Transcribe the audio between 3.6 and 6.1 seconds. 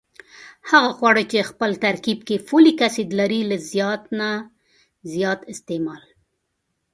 زیات نه زیات استعمال